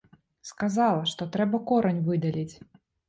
[0.51, 2.55] Сказала, што трэба корань выдаліць.